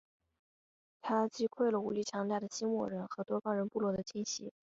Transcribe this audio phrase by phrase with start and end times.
[0.99, 4.51] 他击溃了武力强大的莫西人和多冈人部落的侵袭。